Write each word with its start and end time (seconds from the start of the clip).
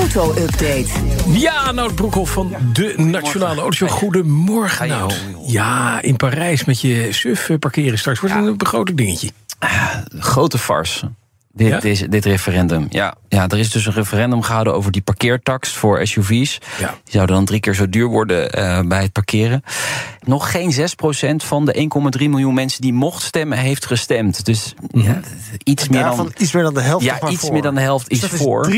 Auto-update. 0.00 0.86
Ja, 1.26 1.72
Nout 1.72 1.94
Broekhoff 1.94 2.32
van 2.32 2.54
de 2.72 2.94
Nationale 2.96 3.60
Autoshow. 3.60 3.88
Goedemorgen, 3.88 4.88
Nout. 4.88 5.24
Ja, 5.46 6.02
in 6.02 6.16
Parijs 6.16 6.64
met 6.64 6.80
je 6.80 7.12
suf 7.12 7.50
parkeren 7.58 7.98
straks. 7.98 8.20
Wordt 8.20 8.34
een 8.34 8.56
begroting 8.56 8.96
dingetje. 8.96 9.30
Grote 10.18 10.58
farce. 10.58 11.10
Dit, 11.52 11.82
Ja? 11.98 12.06
dit 12.08 12.24
referendum. 12.24 12.86
Ja, 12.90 13.14
ja, 13.28 13.48
er 13.48 13.58
is 13.58 13.70
dus 13.70 13.86
een 13.86 13.92
referendum 13.92 14.42
gehouden 14.42 14.74
over 14.74 14.92
die 14.92 15.02
parkeertax 15.02 15.72
voor 15.72 16.06
SUV's. 16.06 16.58
Ja. 16.78 16.88
Die 17.04 17.12
zouden 17.12 17.36
dan 17.36 17.44
drie 17.44 17.60
keer 17.60 17.74
zo 17.74 17.88
duur 17.88 18.06
worden 18.06 18.52
eh, 18.52 18.80
bij 18.80 19.02
het 19.02 19.12
parkeren. 19.12 19.62
Nog 20.20 20.50
geen 20.50 20.72
6% 20.72 21.36
van 21.36 21.64
de 21.64 21.88
1,3 22.18 22.28
miljoen 22.28 22.54
mensen 22.54 22.80
die 22.80 22.92
mocht 22.92 23.22
stemmen, 23.22 23.58
heeft 23.58 23.86
gestemd. 23.86 24.44
Dus 24.44 24.74
ja, 24.92 25.20
iets 25.64 25.88
meer 25.88 26.02
dan. 26.02 26.32
iets 26.38 26.52
meer 26.52 26.62
dan 26.62 26.74
de 26.74 26.80
helft 26.80 27.04
Ja, 27.04 27.28
iets 27.28 27.40
voor. 27.40 27.52
meer 27.52 27.62
dan 27.62 27.74
de 27.74 27.80
helft 27.80 28.08
Dus 28.08 28.22
is 28.22 28.30
dat 28.30 28.40
voor. 28.40 28.66
3% 28.70 28.74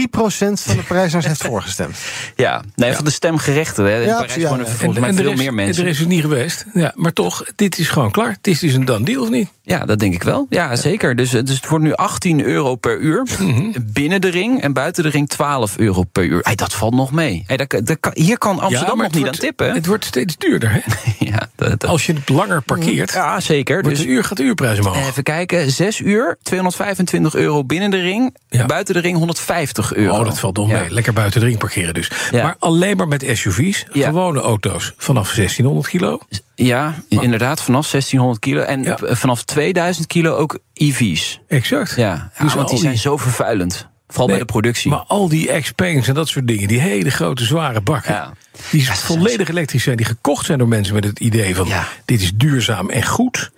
van 0.62 0.77
de 0.77 0.82
Parijzenaars 0.88 1.27
heeft 1.27 1.44
voorgestemd. 1.44 1.96
Ja, 2.36 2.62
nee, 2.77 2.92
van 2.92 3.04
de 3.04 3.10
stemgerechten. 3.10 3.84
Hè. 3.84 4.00
In 4.00 4.06
Ja, 4.06 4.12
Parijs 4.20 4.34
ja. 4.34 4.48
volgens 4.48 4.98
mij 4.98 5.08
er 5.08 5.14
veel 5.14 5.32
is, 5.32 5.38
meer 5.38 5.54
mensen. 5.54 5.82
Er 5.84 5.88
is 5.91 5.98
het 5.98 6.08
niet 6.08 6.20
geweest. 6.20 6.64
Ja, 6.74 6.92
maar 6.96 7.12
toch, 7.12 7.44
dit 7.56 7.78
is 7.78 7.88
gewoon 7.88 8.10
klaar. 8.10 8.30
Het 8.30 8.46
is 8.46 8.58
dus 8.58 8.72
een 8.74 8.84
done 8.84 9.04
deal, 9.04 9.22
of 9.22 9.30
niet? 9.30 9.48
Ja, 9.62 9.84
dat 9.84 9.98
denk 9.98 10.14
ik 10.14 10.22
wel. 10.22 10.46
Ja, 10.50 10.77
zeker. 10.77 11.16
Dus, 11.16 11.30
dus 11.30 11.50
het 11.50 11.68
wordt 11.68 11.84
nu 11.84 11.92
18 11.94 12.42
euro 12.44 12.61
per 12.80 12.98
uur. 12.98 13.26
Mhm. 13.38 13.70
Binnen 13.82 14.20
de 14.20 14.28
ring 14.28 14.60
en 14.60 14.72
buiten 14.72 15.02
de 15.02 15.08
ring 15.08 15.28
12 15.28 15.78
euro 15.78 16.02
per 16.02 16.24
uur. 16.24 16.41
Hey, 16.42 16.55
dat 16.55 16.74
valt 16.74 16.94
nog 16.94 17.12
mee. 17.12 17.44
Hey, 17.46 17.56
dat, 17.56 18.10
hier 18.14 18.38
kan 18.38 18.58
Amsterdam 18.60 18.96
ja, 18.96 19.02
nog 19.02 19.12
niet 19.12 19.22
wordt, 19.22 19.36
aan 19.36 19.46
tippen. 19.46 19.74
Het 19.74 19.86
wordt 19.86 20.04
steeds 20.04 20.36
duurder, 20.36 20.70
hè? 20.72 20.80
ja, 21.30 21.48
dat, 21.56 21.86
Als 21.86 22.06
je 22.06 22.12
het 22.12 22.28
langer 22.28 22.62
parkeert, 22.62 23.12
ja, 23.12 23.41
zeker. 23.41 23.82
Dus 23.82 24.04
uur, 24.04 24.24
gaat 24.24 24.36
de 24.36 24.42
uurprijs 24.42 24.78
omhoog. 24.78 25.08
even 25.08 25.22
kijken. 25.22 25.70
6 25.70 26.00
uur, 26.00 26.38
225 26.42 27.34
euro 27.34 27.64
binnen 27.64 27.91
de 27.91 28.00
ring. 28.00 28.36
Ja. 28.48 28.66
Buiten 28.66 28.94
de 28.94 29.00
ring 29.00 29.16
150 29.16 29.94
euro. 29.94 30.19
Oh, 30.19 30.24
dat 30.24 30.38
valt 30.38 30.56
nog 30.56 30.69
mee. 30.69 30.91
Lekker 30.91 31.12
buiten 31.12 31.41
de 31.41 31.47
ring 31.47 31.58
parkeren 31.58 31.94
dus. 31.94 32.10
Ja. 32.30 32.42
Maar 32.42 32.56
alleen 32.58 32.97
maar 32.97 33.08
met 33.08 33.24
SUV's, 33.32 33.86
Ja. 33.92 34.06
gewone 34.06 34.41
auto's 34.41 34.92
vanaf 34.97 35.32
1600 35.34 35.88
kilo. 35.88 36.20
Ja, 36.55 36.95
inderdaad, 37.08 37.62
vanaf 37.62 37.86
1600 37.91 38.39
kilo. 38.41 38.61
En 38.62 38.83
Ja. 38.83 38.97
eh, 38.97 39.14
vanaf 39.17 39.42
2000 39.45 40.06
kilo 40.06 40.34
ook 40.36 40.59
EV's. 40.72 41.41
Exact. 41.48 41.94
Ja, 41.97 42.31
ja, 42.39 42.44
Dus 42.44 42.55
want 42.55 42.69
die 42.69 42.78
zijn 42.78 42.98
zo 42.98 43.17
vervuilend. 43.17 43.91
Vooral 44.09 44.27
bij 44.28 44.39
de 44.39 44.44
productie. 44.44 44.91
Maar 44.91 45.05
al 45.06 45.28
die 45.28 45.61
X-Pains 45.61 46.09
en 46.09 46.14
dat 46.14 46.28
soort 46.28 46.47
dingen, 46.47 46.69
die 46.69 46.81
hele 46.81 47.11
grote 47.11 47.44
zware 47.44 47.81
bakken, 47.81 48.12
Ja. 48.14 48.33
die 48.70 48.83
Ja, 48.84 48.94
volledig 48.94 49.48
elektrisch 49.48 49.83
zijn, 49.83 49.97
die 49.97 50.06
gekocht 50.06 50.47
zijn 50.47 50.59
door 50.59 50.69
mensen 50.69 50.94
met 50.94 51.05
het 51.05 51.19
idee 51.20 51.55
van 51.56 51.67
Ja. 51.67 51.89
dit 52.05 52.20
is 52.20 52.33
duurzaam 52.34 52.91
en 52.91 53.06
goed, 53.06 53.50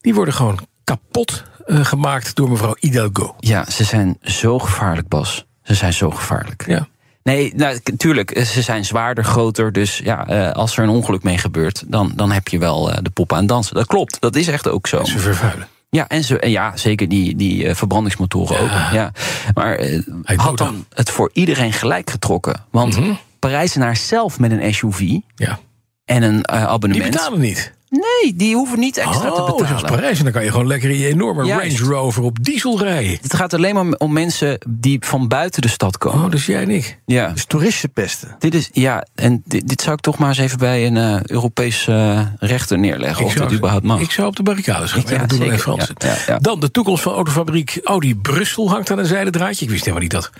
die 0.00 0.14
worden 0.14 0.34
gewoon 0.34 0.58
kapot 0.84 1.44
eh, 1.66 1.84
gemaakt 1.84 2.34
door 2.34 2.50
mevrouw 2.50 2.74
Hidalgo. 2.78 3.34
Ja, 3.38 3.64
ze 3.70 3.84
zijn 3.84 4.18
zo 4.22 4.58
gevaarlijk, 4.58 5.08
Bas. 5.08 5.46
Ze 5.62 5.74
zijn 5.74 5.92
zo 5.92 6.10
gevaarlijk. 6.10 6.64
Ja. 6.66 6.88
Nee, 7.22 7.52
nou, 7.56 7.78
tuurlijk, 7.96 8.30
eh, 8.30 8.44
ze 8.44 8.62
zijn 8.62 8.84
zwaarder, 8.84 9.24
groter. 9.24 9.72
Dus 9.72 9.98
ja, 9.98 10.26
eh, 10.26 10.52
als 10.52 10.76
er 10.76 10.82
een 10.82 10.88
ongeluk 10.88 11.22
mee 11.22 11.38
gebeurt, 11.38 11.84
dan, 11.86 12.12
dan 12.16 12.30
heb 12.32 12.48
je 12.48 12.58
wel 12.58 12.90
eh, 12.92 12.98
de 13.02 13.10
poppen 13.10 13.36
aan 13.36 13.42
het 13.42 13.52
dansen. 13.52 13.74
Dat 13.74 13.86
klopt, 13.86 14.20
dat 14.20 14.36
is 14.36 14.48
echt 14.48 14.68
ook 14.68 14.86
zo. 14.86 15.04
Ze 15.04 15.18
vervuilen. 15.18 15.68
Ja, 15.90 16.08
en 16.08 16.24
ze, 16.24 16.38
en 16.38 16.50
ja 16.50 16.76
zeker 16.76 17.08
die, 17.08 17.36
die 17.36 17.74
verbrandingsmotoren 17.74 18.60
ook. 18.60 18.68
Ja. 18.92 19.12
Maar 19.54 19.76
Hij 20.22 20.36
had 20.36 20.58
dan 20.58 20.84
het 20.94 21.10
voor 21.10 21.30
iedereen 21.32 21.72
gelijk 21.72 22.10
getrokken? 22.10 22.64
Want 22.70 22.96
Mhm. 22.96 23.10
Parijzenaars 23.38 24.08
zelf 24.08 24.38
met 24.38 24.50
een 24.50 24.74
SUV 24.74 25.00
Ja. 25.34 25.58
en 26.04 26.22
een 26.22 26.42
eh, 26.42 26.56
Die 26.58 26.66
abonnement... 26.66 27.10
betalen 27.10 27.40
niet. 27.40 27.72
Nee, 27.90 28.34
die 28.36 28.54
hoeven 28.54 28.78
niet 28.78 28.96
extra 28.96 29.30
te 29.30 29.40
Oh, 29.40 29.46
betalen. 29.46 29.66
zoals 29.66 29.82
Parijs. 29.82 30.18
En 30.18 30.24
dan 30.24 30.32
kan 30.32 30.44
je 30.44 30.50
gewoon 30.50 30.66
lekker 30.66 30.90
in 30.90 30.98
je 30.98 31.06
enorme 31.08 31.44
Juist. 31.44 31.78
Range 31.78 31.92
Rover 31.92 32.22
op 32.22 32.44
diesel 32.44 32.78
rijden. 32.78 33.18
Het 33.22 33.34
gaat 33.34 33.54
alleen 33.54 33.74
maar 33.74 33.86
om 33.98 34.12
mensen 34.12 34.58
die 34.68 34.98
van 35.00 35.28
buiten 35.28 35.62
de 35.62 35.68
stad 35.68 35.98
komen. 35.98 36.24
Oh, 36.24 36.30
dus 36.30 36.46
jij 36.46 36.62
en 36.62 36.70
ik. 36.70 36.98
Ja. 37.06 37.28
Dus 37.28 37.44
toeristen 37.44 37.92
pesten. 37.92 38.36
Dit 38.38 38.54
is, 38.54 38.68
ja, 38.72 39.06
en 39.14 39.42
dit, 39.44 39.68
dit 39.68 39.80
zou 39.80 39.94
ik 39.94 40.00
toch 40.00 40.18
maar 40.18 40.28
eens 40.28 40.38
even 40.38 40.58
bij 40.58 40.86
een 40.86 40.96
eh 40.96 41.16
Europees 41.22 41.86
eh, 41.88 42.20
rechter 42.38 42.78
neerleggen. 42.78 43.24
of 43.24 43.34
dat 43.34 43.52
überhaupt 43.52 43.84
mag. 43.84 44.00
ik 44.00 44.10
zou 44.10 44.28
op 44.28 44.36
de 44.36 44.42
barricades 44.42 44.92
gaan. 44.92 45.02
Ja, 45.06 45.10
Ja, 45.12 45.18
dat 45.18 45.28
doen 45.28 45.38
we 45.38 45.44
zeker. 45.44 45.58
Fransen. 45.58 45.94
Ja, 45.98 46.08
ja, 46.08 46.16
ja. 46.26 46.38
Dan 46.38 46.60
de 46.60 46.70
toekomst 46.70 47.02
van 47.02 47.12
autofabriek 47.14 47.80
Audi 47.84 48.16
Brussel 48.16 48.70
hangt 48.70 48.90
aan 48.90 48.98
een 48.98 49.06
zijden 49.06 49.32
draadje. 49.32 49.64
Ik 49.64 49.70
wist 49.70 49.80
helemaal 49.80 50.02
niet 50.02 50.10
dat 50.12 50.30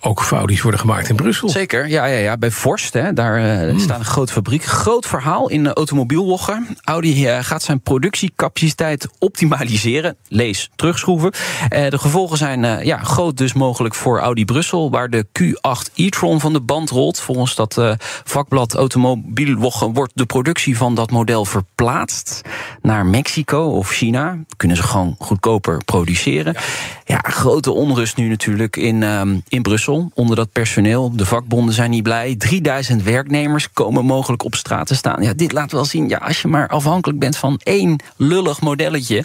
ook 0.00 0.20
Audi's 0.30 0.60
worden 0.62 0.80
gemaakt 0.80 1.08
in 1.08 1.16
Brussel. 1.16 1.48
Zeker, 1.48 1.88
ja, 1.88 2.04
ja, 2.04 2.18
ja. 2.18 2.36
Bij 2.36 2.50
Vorst, 2.50 2.92
hè, 2.92 3.12
daar 3.12 3.36
eh, 3.62 3.68
Hmm. 3.70 3.78
staat 3.78 3.98
een 3.98 4.04
grote 4.04 4.32
fabriek. 4.32 4.64
Groot 4.64 5.06
verhaal 5.06 5.48
in 5.48 5.64
de 5.64 5.72
automobielwogger. 5.72 6.62
Audi 6.98 7.26
eh, 7.26 7.38
gaat 7.44 7.62
zijn 7.62 7.80
productiecapaciteit 7.80 9.08
optimaliseren. 9.18 10.16
Lees, 10.28 10.70
terugschroeven. 10.76 11.32
Eh, 11.68 11.90
de 11.90 11.98
gevolgen 11.98 12.38
zijn 12.38 12.64
eh, 12.64 12.84
ja, 12.84 12.98
groot 12.98 13.36
dus 13.36 13.52
mogelijk 13.52 13.94
voor 13.94 14.20
Audi 14.20 14.44
Brussel... 14.44 14.90
waar 14.90 15.10
de 15.10 15.26
Q8 15.40 15.94
e-tron 15.94 16.40
van 16.40 16.52
de 16.52 16.60
band 16.60 16.90
rolt. 16.90 17.20
Volgens 17.20 17.54
dat 17.54 17.80
vakblad 18.24 18.74
Automobielwogger 18.74 19.92
wordt 19.92 20.12
de 20.14 20.26
productie 20.26 20.76
van 20.76 20.94
dat 20.94 21.10
model 21.10 21.44
verplaatst... 21.44 22.40
naar 22.82 23.06
Mexico 23.06 23.64
of 23.64 23.90
China. 23.90 24.38
Kunnen 24.56 24.76
ze 24.76 24.82
gewoon 24.82 25.16
goedkoper 25.18 25.84
produceren. 25.84 26.54
Ja, 27.04 27.18
grote 27.22 27.72
onrust 27.72 28.16
nu 28.16 28.28
natuurlijk 28.28 28.76
in, 28.76 29.02
ehm, 29.02 29.38
in 29.48 29.62
Brussel. 29.62 30.10
Onder 30.14 30.36
dat 30.36 30.52
personeel. 30.52 31.16
De 31.16 31.26
vakbonden 31.26 31.74
zijn 31.74 31.90
niet 31.90 32.02
blij. 32.02 32.36
3000 32.36 33.02
werknemers 33.02 33.72
komen 33.72 34.04
mogelijk 34.04 34.44
op 34.44 34.54
straat 34.54 34.86
te 34.86 34.94
staan. 34.94 35.22
Ja, 35.22 35.32
dit 35.32 35.52
laat 35.52 35.72
wel 35.72 35.84
zien, 35.84 36.08
ja, 36.08 36.18
als 36.18 36.42
je 36.42 36.48
maar 36.48 36.68
afhankelijk 36.88 37.18
bent 37.18 37.36
van 37.36 37.60
één 37.62 38.00
lullig 38.16 38.60
modelletje. 38.60 39.24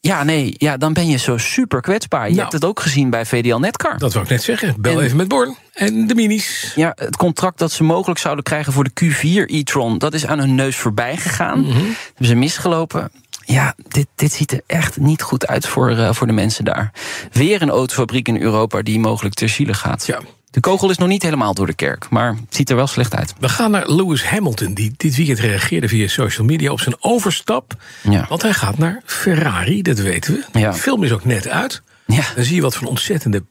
Ja, 0.00 0.24
nee, 0.24 0.54
ja, 0.56 0.76
dan 0.76 0.92
ben 0.92 1.08
je 1.08 1.16
zo 1.16 1.36
super 1.38 1.80
kwetsbaar. 1.80 2.22
Je 2.24 2.28
Nou. 2.28 2.40
hebt 2.40 2.52
het 2.52 2.64
ook 2.64 2.80
gezien 2.80 3.10
bij 3.10 3.26
VDL 3.26 3.56
Netcar. 3.56 3.98
Dat 3.98 4.12
wou 4.12 4.24
ik 4.24 4.30
net 4.30 4.42
zeggen. 4.42 4.74
Bel 4.80 4.98
En- 4.98 5.04
even 5.04 5.16
met 5.16 5.28
Born. 5.28 5.56
En 5.72 6.06
de 6.06 6.14
minis. 6.14 6.72
Ja, 6.76 6.92
het 6.94 7.16
contract 7.16 7.58
dat 7.58 7.72
ze 7.72 7.82
mogelijk 7.84 8.20
zouden 8.20 8.44
krijgen 8.44 8.72
voor 8.72 8.84
de 8.84 8.90
Q4 9.04 9.50
e-tron... 9.54 9.98
dat 9.98 10.14
is 10.14 10.26
aan 10.26 10.38
hun 10.38 10.54
neus 10.54 10.76
voorbij 10.76 11.16
gegaan. 11.16 11.60
Mhm. 11.60 11.72
Hebben 12.06 12.26
ze 12.26 12.34
misgelopen. 12.34 13.10
Ja, 13.44 13.74
dit, 13.88 14.06
dit 14.14 14.32
ziet 14.32 14.52
er 14.52 14.60
echt 14.66 14.96
niet 14.96 15.22
goed 15.22 15.46
uit 15.46 15.66
voor, 15.66 15.90
eh, 15.90 16.12
voor 16.12 16.26
de 16.26 16.32
mensen 16.32 16.64
daar. 16.64 16.92
Weer 17.32 17.62
een 17.62 17.70
autofabriek 17.70 18.28
in 18.28 18.40
Europa 18.40 18.82
die 18.82 18.98
mogelijk 18.98 19.34
ter 19.34 19.48
ziele 19.48 19.74
gaat. 19.74 20.06
Ja. 20.06 20.20
De 20.50 20.60
kogel 20.60 20.90
is 20.90 20.98
nog 20.98 21.08
niet 21.08 21.22
helemaal 21.22 21.54
door 21.54 21.66
de 21.66 21.74
kerk, 21.74 22.10
maar 22.10 22.28
het 22.28 22.54
ziet 22.54 22.70
er 22.70 22.76
wel 22.76 22.86
slecht 22.86 23.14
uit. 23.14 23.34
We 23.40 23.48
gaan 23.48 23.70
naar 23.70 23.90
Lewis 23.90 24.24
Hamilton, 24.24 24.74
die 24.74 24.94
dit 24.96 25.16
weekend 25.16 25.38
reageerde 25.38 25.88
via 25.88 26.08
social 26.08 26.46
media 26.46 26.70
op 26.70 26.80
zijn 26.80 26.96
overstap. 27.00 27.74
Ja. 28.02 28.26
Want 28.28 28.42
hij 28.42 28.52
gaat 28.52 28.78
naar 28.78 29.02
Ferrari, 29.04 29.82
dat 29.82 29.98
weten 29.98 30.34
we. 30.34 30.58
Ja. 30.58 30.70
De 30.70 30.78
film 30.78 31.04
is 31.04 31.12
ook 31.12 31.24
net 31.24 31.48
uit. 31.48 31.82
Ja. 32.06 32.24
Dan 32.34 32.44
zie 32.44 32.54
je 32.54 32.62
wat 32.62 32.74
voor 32.74 32.82
een 32.82 32.88
ontzettende, 32.88 33.44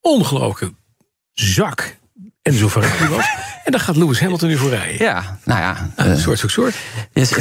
ongelooflijke 0.00 0.74
zak 1.32 1.96
Enzo 2.42 2.68
Ferrari 2.68 3.08
was. 3.08 3.26
en 3.64 3.72
daar 3.72 3.80
gaat 3.80 3.96
Lewis 3.96 4.20
Hamilton 4.20 4.48
nu 4.48 4.56
voor 4.56 4.70
rijden. 4.70 5.04
Ja, 5.06 5.38
nou 5.44 5.60
ja. 5.60 5.90
Ah, 5.96 6.12
eh, 6.12 6.18
soort, 6.18 6.38
soort, 6.38 6.52
soort. 6.52 6.74
Yes. 7.12 7.32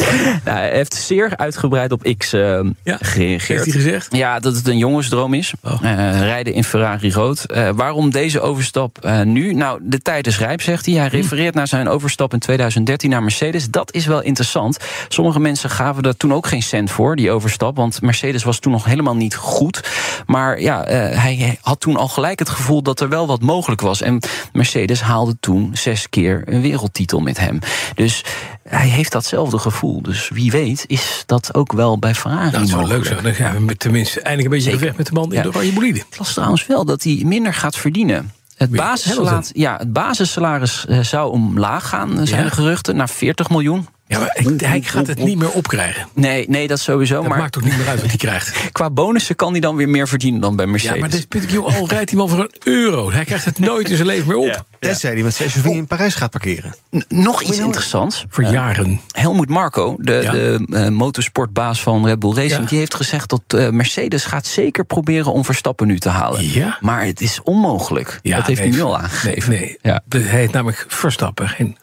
nou, 0.44 0.58
hij 0.58 0.70
heeft 0.70 0.94
zeer 0.94 1.36
uitgebreid 1.36 1.92
op 1.92 2.14
X 2.18 2.32
eh, 2.32 2.40
Ja, 2.82 2.98
gereageerd. 3.00 3.48
heeft 3.48 3.64
hij 3.64 3.82
gezegd? 3.82 4.16
Ja, 4.16 4.38
dat 4.38 4.54
het 4.54 4.66
een 4.68 4.78
jongensdroom 4.78 5.34
is. 5.34 5.52
Oh. 5.62 5.72
Eh, 5.82 6.20
rijden 6.20 6.52
in 6.54 6.64
Ferrari 6.64 7.12
rood. 7.12 7.44
Eh, 7.44 7.68
waarom 7.74 8.10
deze 8.10 8.40
overstap 8.40 9.08
nu? 9.24 9.52
Nou, 9.54 9.80
de 9.82 10.02
tijd 10.02 10.26
is 10.26 10.38
rijp, 10.38 10.62
zegt 10.62 10.86
hij. 10.86 10.94
Hij 10.94 11.08
Hm. 11.08 11.14
refereert 11.14 11.54
naar 11.54 11.68
zijn 11.68 11.88
overstap 11.88 12.32
in 12.32 12.38
2013 12.38 13.10
naar 13.10 13.22
Mercedes. 13.22 13.70
Dat 13.70 13.92
is 13.94 14.06
wel 14.06 14.22
interessant. 14.22 14.78
Sommige 15.08 15.40
mensen 15.40 15.70
gaven 15.70 16.02
daar 16.02 16.16
toen 16.16 16.32
ook 16.34 16.46
geen 16.46 16.62
cent 16.62 16.90
voor, 16.90 17.16
die 17.16 17.30
overstap. 17.30 17.76
Want 17.76 18.02
Mercedes 18.02 18.44
was 18.44 18.58
toen 18.58 18.72
nog 18.72 18.84
helemaal 18.84 19.16
niet 19.16 19.34
goed. 19.36 19.88
Maar 20.26 20.60
ja, 20.60 20.84
hij 21.14 21.58
had 21.60 21.80
toen 21.80 21.96
al 21.96 22.08
gelijk 22.08 22.38
het 22.38 22.48
gevoel 22.48 22.82
dat 22.82 23.00
er 23.00 23.08
wel 23.08 23.26
wat 23.26 23.40
mogelijk 23.42 23.80
was. 23.80 24.00
En 24.02 24.20
Mercedes 24.52 25.00
haalde 25.00 25.36
toen 25.40 25.70
zes 25.72 26.08
keer 26.08 26.42
een 26.46 26.60
wereldtitel 26.60 27.20
met 27.20 27.38
hem. 27.38 27.58
Dus 27.94 28.24
hij 28.68 28.88
heeft 28.88 29.12
datzelfde 29.12 29.58
gevoel. 29.58 29.85
Dus 30.02 30.28
wie 30.28 30.50
weet 30.50 30.84
is 30.86 31.22
dat 31.26 31.54
ook 31.54 31.72
wel 31.72 31.98
bij 31.98 32.14
Ferrari 32.14 32.50
Nou, 32.50 32.60
het 32.60 32.68
zou 32.68 32.86
leuk 32.86 33.04
zijn. 33.04 33.22
Dan 33.22 33.34
gaan 33.34 33.54
we 33.54 33.60
met- 33.60 33.78
tenminste 33.78 34.20
eindelijk 34.20 34.44
een 34.44 34.56
beetje 34.58 34.70
Zeker. 34.70 34.86
weg 34.86 34.96
met 34.96 35.06
de 35.06 35.12
man 35.12 35.28
in 35.30 35.36
Ja. 35.36 35.42
de 35.42 35.48
oranje 35.48 35.72
bolide. 35.72 35.98
Ik 35.98 36.18
las 36.18 36.32
trouwens 36.32 36.66
wel 36.66 36.84
dat 36.84 37.02
hij 37.02 37.22
minder 37.24 37.54
gaat 37.54 37.76
verdienen. 37.76 38.32
Het 38.56 38.70
basissalaris, 38.70 39.50
ja, 39.52 39.76
het 39.78 39.92
basissalaris 39.92 40.86
eh, 40.86 41.00
zou 41.00 41.30
omlaag 41.32 41.88
gaan, 41.88 42.18
eh, 42.18 42.26
zijn 42.26 42.42
Ja? 42.42 42.48
de 42.48 42.54
geruchten, 42.54 42.96
naar 42.96 43.08
40 43.08 43.50
miljoen. 43.50 43.86
Ja, 44.08 44.18
maar 44.18 44.36
ik- 44.38 44.60
hij 44.60 44.80
gaat 44.82 45.06
het 45.06 45.18
niet 45.24 45.38
meer 45.38 45.50
opkrijgen. 45.50 46.08
Nee, 46.14 46.48
nee, 46.48 46.66
dat 46.68 46.80
sowieso. 46.80 47.14
Dat 47.20 47.28
maar 47.28 47.38
maakt 47.38 47.56
ook 47.56 47.64
niet 47.64 47.76
meer 47.78 47.88
uit 47.88 48.00
wat 48.00 48.08
hij 48.08 48.18
krijgt. 48.18 48.56
qua 48.72 48.90
bonussen 48.90 49.36
kan 49.36 49.50
hij 49.52 49.60
dan 49.60 49.76
weer 49.76 49.88
meer 49.88 50.08
verdienen 50.08 50.40
dan 50.40 50.56
bij 50.56 50.66
Mercedes. 50.66 50.94
Ja, 50.94 51.00
maar 51.00 51.10
dit 51.10 51.28
punt, 51.28 51.50
joh, 51.50 51.76
al 51.76 51.88
rijdt 51.88 52.08
die 52.08 52.18
man 52.18 52.28
voor 52.28 52.38
een 52.38 52.50
euro. 52.64 53.10
Hij 53.12 53.24
krijgt 53.24 53.44
het 53.44 53.58
nooit 53.58 53.88
in 53.90 53.96
zijn 53.96 54.08
leven 54.08 54.26
meer 54.26 54.36
op. 54.36 54.64
Tenzij 54.80 55.12
hij 55.12 55.22
met 55.22 55.34
zijn 55.34 55.50
SUV 55.50 55.64
in 55.64 55.86
Parijs 55.86 56.14
gaat 56.14 56.30
parkeren. 56.30 56.74
N- 56.96 57.02
Nog 57.08 57.42
iets 57.42 57.58
interessants. 57.58 58.24
Voor 58.28 58.44
jaren. 58.44 59.00
Helmoet 59.10 59.48
Marco, 59.48 59.96
de, 59.98 60.12
Ja. 60.22 60.30
de 60.32 60.66
eh, 60.70 60.88
motorsportbaas 60.88 61.82
van 61.82 62.06
Red 62.06 62.18
Bull 62.18 62.34
Racing, 62.34 62.62
Ja. 62.62 62.68
die 62.68 62.78
heeft 62.78 62.94
gezegd 62.94 63.28
dat 63.30 63.42
eh, 63.46 63.68
Mercedes 63.68 64.24
gaat 64.24 64.46
zeker 64.46 64.84
proberen 64.84 65.32
om 65.32 65.44
Verstappen 65.44 65.86
nu 65.86 65.98
te 65.98 66.08
halen. 66.08 66.50
Ja. 66.52 66.78
Maar 66.80 67.04
het 67.04 67.20
is 67.20 67.40
onmogelijk. 67.42 68.18
Ja, 68.22 68.36
dat 68.36 68.46
heeft 68.46 68.60
nee, 68.60 68.68
hij 68.68 68.78
nu 68.78 68.84
al 68.84 68.98
aangegeven. 68.98 69.50
Nee, 69.50 69.60
nee. 69.60 69.78
Ja. 69.82 70.02
Hij 70.08 70.38
heet 70.40 70.52
namelijk 70.52 70.84
Verstappen, 70.88 71.48
geen 71.48 71.76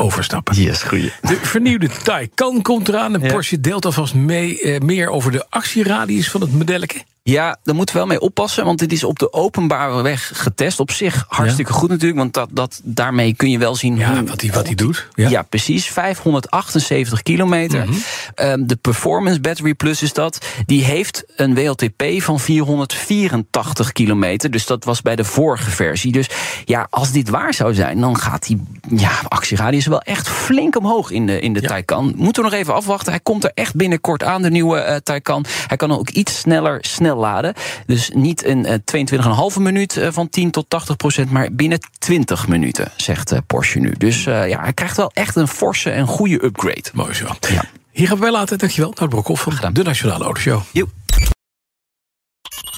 overstappen. 0.00 0.54
Yes, 0.62 0.82
goeie. 0.82 1.12
De 1.22 1.36
vernieuwde 1.42 1.88
Taycan 2.02 2.62
komt 2.62 2.88
eraan. 2.88 3.14
En 3.14 3.20
Ja. 3.20 3.32
Porsche 3.32 3.60
deelt 3.60 3.84
alvast 3.84 4.14
mee, 4.14 4.60
eh, 4.60 4.80
meer 4.80 5.08
over 5.08 5.32
de 5.32 5.46
actieradius 5.48 6.30
van 6.30 6.40
het 6.40 6.52
modelletje. 6.52 7.02
Ja, 7.30 7.56
daar 7.62 7.74
moeten 7.74 7.94
we 7.94 8.00
wel 8.00 8.10
mee 8.10 8.20
oppassen, 8.20 8.64
want 8.64 8.78
dit 8.78 8.92
is 8.92 9.04
op 9.04 9.18
de 9.18 9.32
openbare 9.32 10.02
weg 10.02 10.30
getest. 10.34 10.80
Op 10.80 10.90
zich 10.90 11.24
hartstikke 11.28 11.72
goed 11.72 11.88
natuurlijk, 11.88 12.18
want 12.18 12.34
dat, 12.34 12.48
dat, 12.52 12.80
daarmee 12.84 13.34
kun 13.34 13.50
je 13.50 13.58
wel 13.58 13.74
zien 13.74 13.96
Ja, 13.96 14.14
hoe 14.14 14.28
wat 14.28 14.40
hij 14.40 14.50
wat 14.50 14.70
doet. 14.74 15.08
Ja, 15.14 15.42
precies. 15.42 15.86
578 15.86 17.22
kilometer. 17.22 17.86
Mhm. 17.86 17.98
Ehm, 18.34 18.66
de 18.66 18.76
Performance 18.76 19.40
Battery 19.40 19.74
Plus 19.74 20.02
is 20.02 20.12
dat. 20.12 20.38
Die 20.66 20.84
heeft 20.84 21.24
een 21.36 21.54
WLTP 21.54 22.04
van 22.22 22.40
484 22.40 23.92
kilometer. 23.92 24.50
Dus 24.50 24.66
dat 24.66 24.84
was 24.84 25.02
bij 25.02 25.16
de 25.16 25.24
vorige 25.24 25.70
versie. 25.70 26.12
Dus 26.12 26.30
ja, 26.64 26.86
als 26.90 27.12
dit 27.12 27.28
waar 27.28 27.54
zou 27.54 27.74
zijn, 27.74 28.00
dan 28.00 28.18
gaat 28.18 28.46
die 28.46 28.62
ja, 28.96 29.10
actieradius 29.28 29.86
wel 29.86 30.02
echt 30.02 30.28
flink 30.28 30.76
omhoog 30.76 31.10
in 31.10 31.26
de, 31.26 31.40
in 31.40 31.52
de. 31.52 31.60
Taycan. 31.60 32.12
Moeten 32.16 32.42
we 32.42 32.50
nog 32.50 32.58
even 32.58 32.74
afwachten. 32.74 33.12
Hij 33.12 33.20
komt 33.20 33.44
er 33.44 33.50
echt 33.54 33.74
binnenkort 33.74 34.22
aan, 34.22 34.42
de 34.42 34.50
nieuwe 34.50 34.78
eh 34.78 34.96
Taycan. 34.96 35.44
Hij 35.66 35.76
kan 35.76 35.92
ook 35.92 36.08
iets 36.08 36.38
sneller 36.38 36.78
snel 36.80 37.17
laden. 37.18 37.54
Dus 37.86 38.10
niet 38.14 38.42
in 38.42 38.66
eh 38.66 39.52
22,5 39.54 39.60
minuut 39.60 39.96
eh, 39.96 40.08
van 40.10 40.28
10 40.28 40.50
tot 40.50 40.64
80 40.68 40.96
procent, 40.96 41.30
maar 41.30 41.52
binnen 41.52 41.78
20 41.98 42.48
minuten, 42.48 42.92
zegt 42.96 43.32
eh, 43.32 43.38
Porsche 43.46 43.78
nu. 43.78 43.94
Dus 43.98 44.26
eh, 44.26 44.48
ja, 44.48 44.60
hij 44.60 44.72
krijgt 44.72 44.96
wel 44.96 45.10
echt 45.14 45.36
een 45.36 45.48
forse 45.48 45.90
en 45.90 46.06
goede 46.06 46.44
upgrade. 46.44 46.84
Mooi 46.92 47.14
zo. 47.14 47.26
Ja. 47.48 47.64
Hier 47.90 48.06
gaan 48.06 48.16
we 48.16 48.22
bij 48.22 48.32
laten. 48.32 48.58
Dankjewel. 48.58 48.92
Nou, 48.94 49.08
Brokhoff 49.08 49.42
van 49.42 49.52
gedaan. 49.52 49.72
de 49.72 49.82
Nationale 49.82 50.24
Autoshow. 50.24 50.62
Joep. 50.72 50.90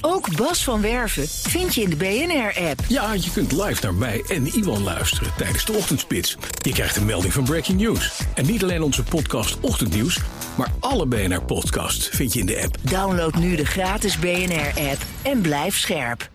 Ook 0.01 0.35
Bas 0.35 0.63
van 0.63 0.81
Werven 0.81 1.27
vind 1.27 1.75
je 1.75 1.81
in 1.81 1.89
de 1.89 1.95
BNR-app. 1.95 2.79
Ja, 2.87 3.13
je 3.13 3.31
kunt 3.33 3.51
live 3.51 3.81
naar 3.81 3.93
mij 3.93 4.23
en 4.27 4.47
Iwan 4.47 4.83
luisteren 4.83 5.31
tijdens 5.37 5.65
de 5.65 5.73
ochtendspits. 5.73 6.37
Je 6.61 6.71
krijgt 6.71 6.95
een 6.95 7.05
melding 7.05 7.33
van 7.33 7.43
Breaking 7.43 7.81
News. 7.81 8.21
En 8.33 8.45
niet 8.45 8.63
alleen 8.63 8.81
onze 8.81 9.03
podcast 9.03 9.59
Ochtendnieuws, 9.59 10.19
maar 10.57 10.71
alle 10.79 11.05
BNR-podcasts 11.05 12.07
vind 12.07 12.33
je 12.33 12.39
in 12.39 12.45
de 12.45 12.61
app. 12.63 12.77
Download 12.81 13.35
nu 13.35 13.55
de 13.55 13.65
gratis 13.65 14.19
BNR-app 14.19 15.05
en 15.21 15.41
blijf 15.41 15.77
scherp. 15.77 16.29